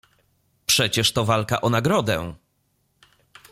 [0.65, 2.35] "Przecież to walka o nagrodę."